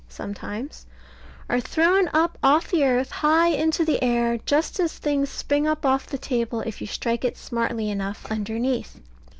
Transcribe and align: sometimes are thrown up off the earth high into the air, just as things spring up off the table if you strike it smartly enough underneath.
sometimes 0.09 0.87
are 1.47 1.59
thrown 1.59 2.09
up 2.11 2.35
off 2.41 2.71
the 2.71 2.83
earth 2.83 3.11
high 3.11 3.49
into 3.49 3.85
the 3.85 4.03
air, 4.03 4.39
just 4.47 4.79
as 4.79 4.97
things 4.97 5.29
spring 5.29 5.67
up 5.67 5.85
off 5.85 6.07
the 6.07 6.17
table 6.17 6.61
if 6.61 6.81
you 6.81 6.87
strike 6.87 7.23
it 7.23 7.37
smartly 7.37 7.87
enough 7.87 8.25
underneath. 8.31 8.99